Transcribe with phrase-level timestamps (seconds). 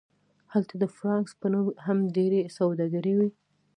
[0.53, 3.29] هلته د فرانکس په نوم هم ډیرې سوداګرۍ وې